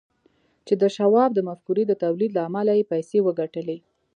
چې 0.65 0.73
د 0.81 0.83
شواب 0.95 1.29
د 1.33 1.39
مفکورې 1.49 1.83
د 1.87 1.93
توليد 2.03 2.31
له 2.35 2.41
امله 2.47 2.73
يې 2.77 2.89
پيسې 2.91 3.17
وګټلې. 3.23 3.77